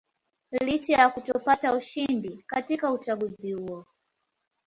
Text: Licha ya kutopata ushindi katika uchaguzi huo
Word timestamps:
Licha 0.61 0.93
ya 0.93 1.09
kutopata 1.09 1.73
ushindi 1.73 2.43
katika 2.47 2.91
uchaguzi 2.91 3.53
huo 3.53 3.85